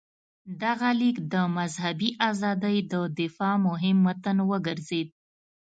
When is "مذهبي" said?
1.57-2.09